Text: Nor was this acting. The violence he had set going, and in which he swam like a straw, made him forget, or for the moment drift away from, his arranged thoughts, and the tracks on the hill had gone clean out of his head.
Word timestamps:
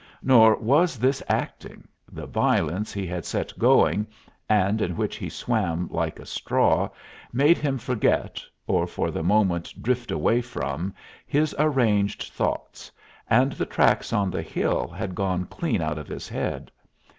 Nor 0.23 0.55
was 0.55 0.97
this 0.97 1.21
acting. 1.29 1.87
The 2.11 2.25
violence 2.25 2.91
he 2.91 3.05
had 3.05 3.23
set 3.23 3.53
going, 3.59 4.07
and 4.49 4.81
in 4.81 4.97
which 4.97 5.17
he 5.17 5.29
swam 5.29 5.87
like 5.91 6.17
a 6.19 6.25
straw, 6.25 6.89
made 7.31 7.59
him 7.59 7.77
forget, 7.77 8.41
or 8.65 8.87
for 8.87 9.11
the 9.11 9.21
moment 9.21 9.75
drift 9.79 10.09
away 10.09 10.41
from, 10.41 10.91
his 11.27 11.55
arranged 11.59 12.31
thoughts, 12.33 12.91
and 13.29 13.51
the 13.51 13.67
tracks 13.67 14.11
on 14.11 14.31
the 14.31 14.41
hill 14.41 14.87
had 14.87 15.13
gone 15.13 15.45
clean 15.45 15.83
out 15.83 15.99
of 15.99 16.07
his 16.07 16.27
head. 16.27 16.71